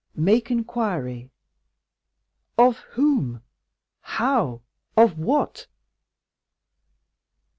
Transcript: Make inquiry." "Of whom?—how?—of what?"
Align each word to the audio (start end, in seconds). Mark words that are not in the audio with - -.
Make 0.15 0.49
inquiry." 0.49 1.29
"Of 2.57 2.77
whom?—how?—of 2.95 5.15
what?" 5.19 5.67